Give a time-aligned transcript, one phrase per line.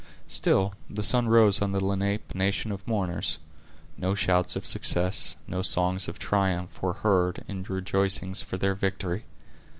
[0.25, 3.37] Still, the sun rose on the Lenape a nation of mourners.
[3.99, 9.25] No shouts of success, no songs of triumph, were heard, in rejoicings for their victory.